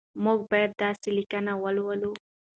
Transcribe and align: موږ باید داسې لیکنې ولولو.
موږ 0.23 0.39
باید 0.51 0.71
داسې 0.81 1.07
لیکنې 1.17 1.53
ولولو. 1.63 2.11